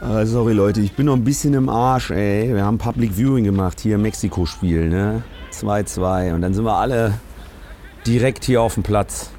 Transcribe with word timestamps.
Ah, 0.00 0.26
sorry 0.26 0.52
Leute, 0.52 0.80
ich 0.80 0.94
bin 0.94 1.06
noch 1.06 1.14
ein 1.14 1.24
bisschen 1.24 1.54
im 1.54 1.68
Arsch, 1.68 2.10
ey. 2.10 2.54
Wir 2.54 2.64
haben 2.64 2.78
Public 2.78 3.12
Viewing 3.16 3.44
gemacht, 3.44 3.80
hier 3.80 3.94
im 3.94 4.02
Mexiko-Spiel, 4.02 4.88
ne? 4.88 5.22
2-2. 5.52 6.34
Und 6.34 6.42
dann 6.42 6.52
sind 6.54 6.64
wir 6.64 6.74
alle 6.74 7.14
direkt 8.06 8.44
hier 8.44 8.60
auf 8.60 8.74
dem 8.74 8.82
Platz. 8.82 9.30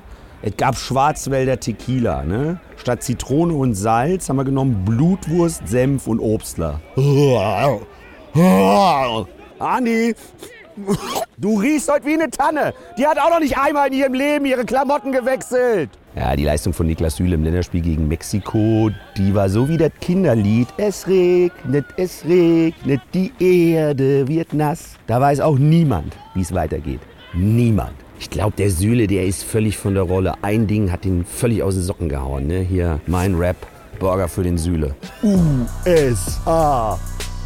Es 0.42 0.58
gab 0.58 0.76
Schwarzwälder 0.76 1.60
Tequila, 1.60 2.24
ne? 2.24 2.60
Statt 2.78 3.04
Zitrone 3.04 3.54
und 3.54 3.75
Salz 3.75 4.28
haben 4.30 4.38
wir 4.38 4.44
genommen 4.44 4.84
Blutwurst, 4.86 5.68
Senf 5.68 6.07
und 6.07 6.20
Obstler. 6.20 6.80
Andi, 9.60 10.16
du 11.38 11.60
riechst 11.60 11.91
heute 11.91 12.05
wie 12.05 12.14
eine 12.14 12.30
Tanne. 12.30 12.73
Die 12.98 13.05
hat 13.05 13.20
auch 13.20 13.30
noch 13.30 13.39
nicht 13.39 13.57
einmal 13.57 13.88
in 13.88 13.94
ihrem 13.94 14.14
Leben 14.14 14.46
ihre 14.46 14.66
Klamotten 14.66 15.12
gewechselt. 15.12 15.89
Ja, 16.16 16.36
die 16.36 16.43
Leistung 16.43 16.73
von 16.73 16.86
Niklas 16.86 17.16
Süle 17.16 17.34
im 17.34 17.43
Länderspiel 17.43 17.82
gegen 17.82 18.07
Mexiko, 18.07 18.92
die 19.18 19.33
war 19.33 19.50
so 19.50 19.68
wie 19.68 19.78
das 19.78 19.92
Kinderlied. 20.00 20.68
Es 20.78 21.07
regnet, 21.07 21.86
es 21.97 22.24
regnet, 22.24 23.01
die 23.15 23.32
Erde 23.39 24.28
wird 24.28 24.54
nass. 24.54 24.91
Da 25.07 25.19
weiß 25.19 25.39
auch 25.39 25.57
niemand, 25.57 26.15
wie 26.36 26.41
es 26.41 26.54
weitergeht. 26.54 27.00
Niemand. 27.33 27.93
Ich 28.19 28.29
glaube, 28.29 28.54
der 28.55 28.69
Süle, 28.69 29.07
der 29.07 29.25
ist 29.25 29.43
völlig 29.43 29.75
von 29.75 29.96
der 29.96 30.04
Rolle. 30.04 30.36
Ein 30.43 30.68
Ding 30.68 30.91
hat 30.91 31.04
ihn 31.04 31.25
völlig 31.25 31.64
aus 31.64 31.74
den 31.74 31.83
Socken 31.83 32.09
gehauen. 32.09 32.45
Ne? 32.45 32.59
Hier 32.59 33.00
mein 33.08 33.33
Rap, 33.33 33.58
Burger 34.00 34.27
für 34.27 34.44
den 34.44 34.59
Süle. 34.59 34.95
USA. 35.23 37.00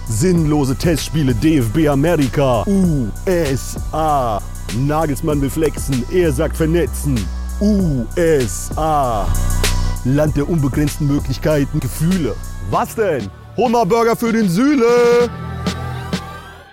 Sinnlose 0.09 0.75
Testspiele 0.75 1.33
DFB 1.35 1.87
Amerika. 1.87 2.65
USA. 2.67 4.41
Nagelsmann 4.85 5.41
will 5.41 5.49
flexen, 5.49 6.03
er 6.13 6.33
sagt 6.33 6.57
vernetzen. 6.57 7.17
USA. 7.59 9.27
Land 10.05 10.37
der 10.37 10.47
unbegrenzten 10.47 11.07
Möglichkeiten, 11.07 11.79
Gefühle. 11.79 12.35
Was 12.69 12.95
denn? 12.95 13.29
Hol 13.57 13.71
Burger 13.85 14.15
für 14.15 14.31
den 14.31 14.47
Süle. 14.47 14.85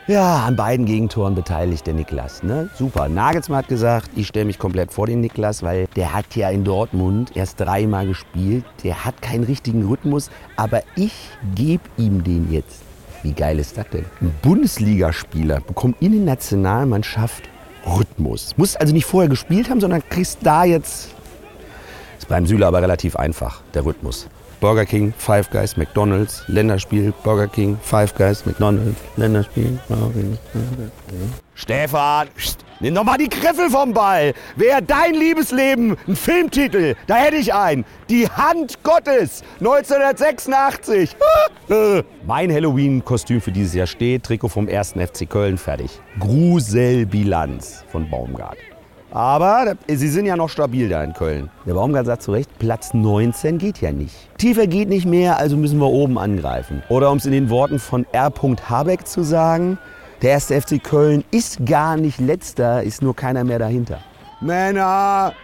Ja, 0.07 0.45
an 0.45 0.55
beiden 0.55 0.85
Gegentoren 0.85 1.35
beteiligt 1.35 1.87
der 1.87 1.95
Niklas. 1.95 2.43
Ne? 2.43 2.69
Super. 2.75 3.09
Nagelsmann 3.09 3.61
hat 3.61 3.69
gesagt, 3.69 4.11
ich 4.15 4.27
stelle 4.27 4.45
mich 4.45 4.59
komplett 4.59 4.93
vor 4.93 5.07
den 5.07 5.23
Niklas, 5.23 5.63
weil 5.63 5.87
der 5.97 6.13
hat 6.13 6.37
ja 6.37 6.51
in 6.51 6.63
Dortmund 6.65 7.35
erst 7.35 7.61
dreimal 7.61 8.07
gespielt. 8.07 8.67
Der 8.83 9.07
hat 9.07 9.23
keinen 9.23 9.45
richtigen 9.45 9.89
Rhythmus, 9.89 10.29
aber 10.57 10.83
ich 10.97 11.15
gebe 11.55 11.85
ihm 11.97 12.23
den 12.23 12.53
jetzt. 12.53 12.83
Wie 13.23 13.33
geil 13.33 13.59
ist 13.59 13.79
das 13.79 13.89
denn? 13.89 14.05
Ein 14.21 14.35
Bundesligaspieler 14.43 15.61
bekommt 15.61 15.97
in 16.03 16.13
der 16.13 16.21
Nationalmannschaft 16.21 17.49
Rhythmus. 17.87 18.57
Muss 18.57 18.77
also 18.77 18.93
nicht 18.93 19.07
vorher 19.07 19.29
gespielt 19.29 19.71
haben, 19.71 19.81
sondern 19.81 20.03
kriegst 20.09 20.39
da 20.43 20.65
jetzt. 20.65 21.11
Ist 22.19 22.29
beim 22.29 22.47
Süle 22.47 22.67
aber 22.67 22.83
relativ 22.83 23.17
einfach, 23.17 23.61
der 23.75 23.85
Rhythmus. 23.85 24.29
Burger 24.61 24.87
King, 24.87 25.13
Five 25.19 25.51
Guys, 25.51 25.77
McDonalds, 25.77 26.43
Länderspiel, 26.47 27.13
Burger 27.23 27.49
King, 27.49 27.79
Five 27.83 28.15
Guys, 28.15 28.47
McDonalds, 28.47 28.99
Länderspiel, 29.17 29.79
Burger 29.89 30.13
King. 30.13 30.39
Stefan, 31.57 32.29
pst, 32.37 32.65
nimm 32.81 32.97
doch 32.97 33.05
mal 33.05 33.17
die 33.17 33.29
Griffel 33.29 33.71
vom 33.71 33.93
Ball. 33.93 34.35
Wäre 34.57 34.83
dein 34.83 35.15
Liebesleben 35.15 35.97
ein 36.09 36.17
Filmtitel, 36.17 36.97
da 37.07 37.15
hätte 37.15 37.37
ich 37.37 37.55
einen. 37.55 37.85
Die 38.11 38.29
Hand 38.29 38.83
Gottes, 38.83 39.43
1986. 39.61 41.17
mein 42.27 42.53
Halloween-Kostüm 42.53 43.41
für 43.41 43.53
dieses 43.53 43.75
Jahr 43.75 43.87
steht, 43.87 44.25
Trikot 44.25 44.49
vom 44.49 44.69
1. 44.69 44.95
FC 44.95 45.31
Köln 45.31 45.57
fertig. 45.57 46.01
Gruselbilanz 46.19 47.85
von 47.91 48.11
Baumgart. 48.11 48.59
Aber 49.13 49.77
sie 49.87 50.09
sind 50.09 50.27
ja 50.27 50.37
noch 50.37 50.49
stabil 50.49 50.89
da 50.89 51.05
in 51.05 51.13
Köln. 51.13 51.49
Der 51.65 51.75
Baumgart 51.75 52.07
sagt 52.07 52.23
zu 52.23 52.33
Recht, 52.33 52.51
Platz 52.59 52.95
19 52.95 53.59
geht 53.59 53.81
ja 53.81 53.93
nicht. 53.93 54.13
Tiefer 54.39 54.67
geht 54.67 54.89
nicht 54.89 55.07
mehr, 55.07 55.39
also 55.39 55.57
müssen 55.57 55.79
wir 55.79 55.87
oben 55.87 56.19
angreifen. 56.19 56.83
Oder 56.89 57.13
um 57.13 57.19
es 57.19 57.27
in 57.27 57.31
den 57.31 57.49
Worten 57.49 57.79
von 57.79 58.07
R. 58.11 58.33
Habeck 58.69 59.07
zu 59.07 59.23
sagen, 59.23 59.79
der 60.25 60.31
erste 60.31 60.59
FC 60.59 60.83
Köln 60.83 61.23
ist 61.31 61.67
gar 61.67 61.99
nicht 61.99 62.19
letzter, 62.19 62.83
ist 62.83 63.03
nur 63.03 63.15
keiner 63.15 63.45
mehr 63.45 63.59
dahinter. 63.59 63.99
Männer, 64.41 65.35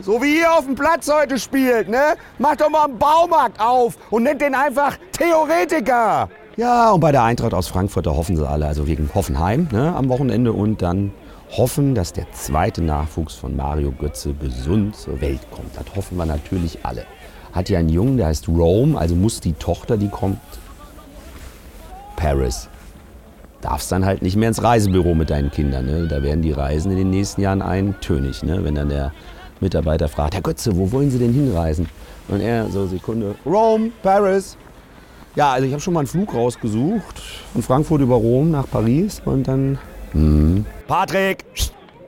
so 0.00 0.20
wie 0.20 0.40
ihr 0.40 0.52
auf 0.52 0.64
dem 0.64 0.74
Platz 0.74 1.08
heute 1.08 1.38
spielt, 1.38 1.88
ne? 1.88 2.16
Macht 2.40 2.60
doch 2.60 2.68
mal 2.68 2.86
einen 2.86 2.98
Baumarkt 2.98 3.60
auf 3.60 3.96
und 4.10 4.24
nennt 4.24 4.40
den 4.40 4.56
einfach 4.56 4.98
Theoretiker. 5.12 6.28
Ja, 6.56 6.90
und 6.90 6.98
bei 6.98 7.12
der 7.12 7.22
Eintracht 7.22 7.54
aus 7.54 7.68
Frankfurt, 7.68 8.06
da 8.06 8.10
hoffen 8.10 8.36
sie 8.36 8.48
alle, 8.48 8.66
also 8.66 8.88
wegen 8.88 9.08
Hoffenheim 9.14 9.68
ne, 9.70 9.94
am 9.94 10.08
Wochenende 10.08 10.52
und 10.52 10.82
dann 10.82 11.12
hoffen, 11.56 11.94
dass 11.94 12.12
der 12.12 12.26
zweite 12.32 12.82
Nachwuchs 12.82 13.36
von 13.36 13.54
Mario 13.54 13.92
Götze 13.92 14.34
gesund 14.34 14.96
zur 14.96 15.20
Welt 15.20 15.46
kommt. 15.52 15.76
Das 15.76 15.94
hoffen 15.94 16.18
wir 16.18 16.26
natürlich 16.26 16.80
alle. 16.84 17.06
Hat 17.52 17.68
ja 17.68 17.78
einen 17.78 17.90
Jungen, 17.90 18.16
der 18.16 18.26
heißt 18.26 18.48
Rome, 18.48 18.98
also 18.98 19.14
muss 19.14 19.38
die 19.38 19.52
Tochter, 19.52 19.96
die 19.96 20.08
kommt, 20.08 20.40
Paris. 22.16 22.68
Darfst 23.60 23.90
dann 23.90 24.04
halt 24.04 24.22
nicht 24.22 24.36
mehr 24.36 24.48
ins 24.48 24.62
Reisebüro 24.62 25.14
mit 25.14 25.30
deinen 25.30 25.50
Kindern. 25.50 25.86
Ne? 25.86 26.06
Da 26.08 26.22
werden 26.22 26.42
die 26.42 26.52
Reisen 26.52 26.90
in 26.90 26.98
den 26.98 27.10
nächsten 27.10 27.40
Jahren 27.40 27.62
eintönig. 27.62 28.42
Ne? 28.42 28.64
Wenn 28.64 28.74
dann 28.74 28.88
der 28.88 29.12
Mitarbeiter 29.60 30.08
fragt, 30.08 30.34
Herr 30.34 30.42
Götze, 30.42 30.76
wo 30.76 30.92
wollen 30.92 31.10
Sie 31.10 31.18
denn 31.18 31.32
hinreisen? 31.32 31.88
Und 32.28 32.40
er 32.40 32.68
so 32.68 32.86
Sekunde, 32.86 33.34
Rome, 33.44 33.90
Paris. 34.02 34.56
Ja, 35.34 35.52
also 35.52 35.66
ich 35.66 35.72
habe 35.72 35.80
schon 35.80 35.94
mal 35.94 36.00
einen 36.00 36.06
Flug 36.06 36.34
rausgesucht 36.34 37.22
von 37.52 37.62
Frankfurt 37.62 38.00
über 38.00 38.16
Rom 38.16 38.50
nach 38.50 38.68
Paris 38.68 39.20
und 39.24 39.46
dann 39.48 39.78
hm. 40.12 40.64
Patrick, 40.88 41.44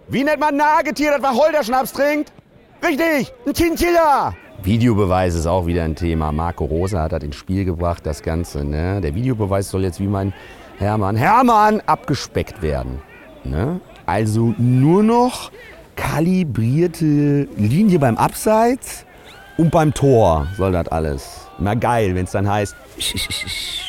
wie 0.09 0.25
nennt 0.25 0.41
man 0.41 0.51
ein 0.51 0.57
Nagetier, 0.57 1.13
das 1.13 1.23
Wacholderschnaps 1.23 1.93
trinkt? 1.93 2.33
Richtig, 2.83 3.33
ein 3.47 3.53
Chinchilla. 3.53 4.35
Videobeweis 4.63 5.35
ist 5.35 5.47
auch 5.47 5.67
wieder 5.67 5.85
ein 5.85 5.95
Thema. 5.95 6.33
Marco 6.33 6.65
Rosa 6.65 7.03
hat 7.03 7.13
das 7.13 7.23
ins 7.23 7.37
Spiel 7.37 7.65
gebracht, 7.65 8.07
das 8.07 8.23
Ganze. 8.23 8.65
Ne? 8.65 9.01
Der 9.01 9.15
Videobeweis 9.15 9.69
soll 9.69 9.83
jetzt 9.83 10.01
wie 10.01 10.07
mein 10.07 10.33
Hermann, 10.79 11.17
Hermann 11.17 11.83
abgespeckt 11.87 12.63
werden. 12.63 13.03
Ne? 13.43 13.81
Also 14.07 14.55
nur 14.59 15.03
noch 15.03 15.51
kalibrierte 15.97 17.49
Linie 17.57 17.99
beim 17.99 18.17
Abseits 18.17 19.05
und 19.57 19.73
beim 19.73 19.93
Tor 19.93 20.47
soll 20.57 20.71
das 20.73 20.87
alles. 20.89 21.49
Na 21.59 21.75
geil, 21.75 22.15
wenn 22.15 22.25
es 22.25 22.31
dann 22.31 22.49
heißt, 22.49 22.77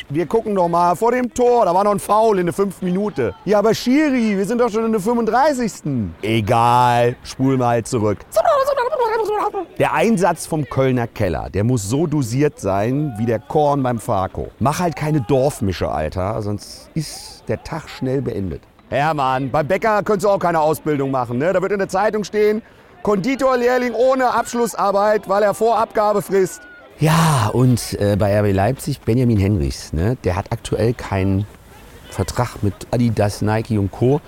wir 0.08 0.26
gucken 0.26 0.56
doch 0.56 0.66
mal 0.66 0.96
vor 0.96 1.12
dem 1.12 1.32
Tor, 1.32 1.64
da 1.64 1.72
war 1.72 1.84
noch 1.84 1.92
ein 1.92 2.00
Foul 2.00 2.40
in 2.40 2.46
der 2.46 2.52
fünften 2.52 2.84
Minute. 2.84 3.32
Ja, 3.44 3.60
aber 3.60 3.72
Schiri, 3.72 4.36
wir 4.36 4.44
sind 4.44 4.60
doch 4.60 4.68
schon 4.68 4.86
in 4.86 4.90
der 4.90 5.00
35. 5.00 5.72
Egal, 6.22 7.14
spul 7.22 7.56
mal 7.56 7.84
zurück. 7.84 8.18
Der 9.78 9.94
Einsatz 9.94 10.46
vom 10.46 10.68
Kölner 10.68 11.06
Keller, 11.06 11.48
der 11.50 11.64
muss 11.64 11.88
so 11.88 12.06
dosiert 12.06 12.60
sein 12.60 13.14
wie 13.18 13.26
der 13.26 13.38
Korn 13.38 13.82
beim 13.82 13.98
Farko. 13.98 14.48
Mach 14.58 14.80
halt 14.80 14.96
keine 14.96 15.20
Dorfmische, 15.22 15.90
Alter, 15.90 16.42
sonst 16.42 16.90
ist 16.94 17.44
der 17.48 17.62
Tag 17.62 17.88
schnell 17.88 18.22
beendet. 18.22 18.62
Hermann, 18.90 19.50
beim 19.50 19.66
Bäcker 19.66 20.02
könntest 20.02 20.24
du 20.24 20.30
auch 20.30 20.38
keine 20.38 20.60
Ausbildung 20.60 21.10
machen. 21.10 21.38
Ne? 21.38 21.52
Da 21.52 21.62
wird 21.62 21.72
in 21.72 21.78
der 21.78 21.88
Zeitung 21.88 22.24
stehen, 22.24 22.60
Konditorlehrling 23.02 23.94
ohne 23.94 24.34
Abschlussarbeit, 24.34 25.28
weil 25.28 25.42
er 25.42 25.54
Vorabgabe 25.54 26.22
frisst. 26.22 26.62
Ja, 26.98 27.50
und 27.52 27.98
äh, 27.98 28.16
bei 28.16 28.38
RB 28.38 28.52
Leipzig 28.52 29.00
Benjamin 29.00 29.38
Henrichs, 29.38 29.92
ne? 29.92 30.18
der 30.24 30.36
hat 30.36 30.52
aktuell 30.52 30.92
keinen 30.92 31.46
Vertrag 32.10 32.62
mit 32.62 32.74
Adidas, 32.90 33.40
Nike 33.40 33.78
und 33.78 33.90
Co. 33.90 34.20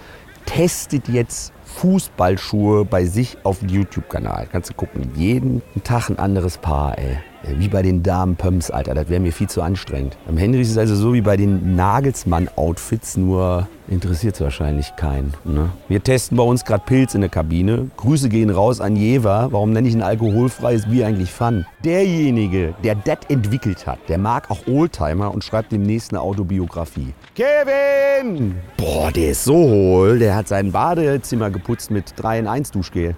Testet 0.46 1.08
jetzt 1.08 1.52
Fußballschuhe 1.64 2.84
bei 2.84 3.04
sich 3.04 3.38
auf 3.44 3.60
dem 3.60 3.68
YouTube-Kanal. 3.68 4.48
Kannst 4.50 4.70
du 4.70 4.74
gucken, 4.74 5.12
jeden 5.14 5.62
Tag 5.84 6.10
ein 6.10 6.18
anderes 6.18 6.58
Paar, 6.58 6.98
ey. 6.98 7.18
Wie 7.48 7.68
bei 7.68 7.82
den 7.82 8.02
Damen 8.02 8.36
Pumps, 8.36 8.70
Alter. 8.70 8.94
Das 8.94 9.08
wäre 9.08 9.20
mir 9.20 9.32
viel 9.32 9.48
zu 9.48 9.62
anstrengend. 9.62 10.16
Am 10.28 10.36
Henrys 10.36 10.70
ist 10.70 10.78
also 10.78 10.94
so 10.94 11.12
wie 11.12 11.20
bei 11.20 11.36
den 11.36 11.74
Nagelsmann-Outfits, 11.76 13.16
nur 13.16 13.66
interessiert 13.88 14.36
es 14.36 14.40
wahrscheinlich 14.40 14.94
keinen. 14.96 15.34
Ne? 15.44 15.70
Wir 15.88 16.02
testen 16.02 16.36
bei 16.36 16.44
uns 16.44 16.64
gerade 16.64 16.84
Pilz 16.86 17.14
in 17.14 17.20
der 17.20 17.30
Kabine. 17.30 17.90
Grüße 17.96 18.28
gehen 18.28 18.50
raus 18.50 18.80
an 18.80 18.96
Jever. 18.96 19.48
Warum 19.50 19.72
nenne 19.72 19.88
ich 19.88 19.94
ein 19.94 20.02
alkoholfreies 20.02 20.86
Bier 20.86 21.06
eigentlich 21.06 21.30
Fun? 21.32 21.66
Derjenige, 21.84 22.74
der 22.84 22.94
das 22.94 23.18
entwickelt 23.28 23.86
hat, 23.86 23.98
der 24.08 24.18
mag 24.18 24.50
auch 24.50 24.66
Oldtimer 24.66 25.32
und 25.32 25.44
schreibt 25.44 25.72
demnächst 25.72 26.12
eine 26.12 26.20
Autobiografie. 26.20 27.12
Kevin! 27.34 28.54
Boah, 28.76 29.10
der 29.10 29.32
ist 29.32 29.44
so 29.44 29.54
hohl. 29.54 30.18
Der 30.18 30.36
hat 30.36 30.48
sein 30.48 30.72
Badezimmer 30.72 31.50
geputzt 31.50 31.90
mit 31.90 32.14
3 32.16 32.38
in 32.38 32.46
1 32.46 32.70
Duschgel. 32.70 33.16